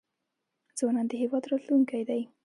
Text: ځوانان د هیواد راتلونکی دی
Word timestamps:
ځوانان 0.77 1.05
د 1.09 1.13
هیواد 1.21 1.43
راتلونکی 1.51 2.01
دی 2.09 2.21